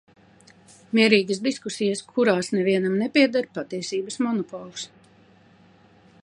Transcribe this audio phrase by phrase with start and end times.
[0.99, 4.89] Mierīgas diskusijas, kurās nevienam nepieder patiesības monopols.